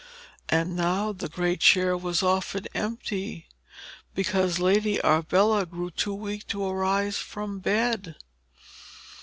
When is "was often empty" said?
1.95-3.45